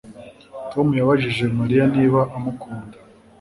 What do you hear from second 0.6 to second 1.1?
Tom